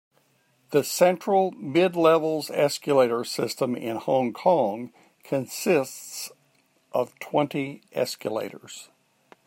[0.71, 4.91] The Central-Midlevels escalator system in Hong Kong
[5.23, 6.31] consists
[6.91, 8.89] of twenty escalators.